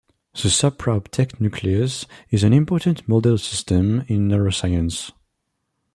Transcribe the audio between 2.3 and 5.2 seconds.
is an important "model system" in neuroscience.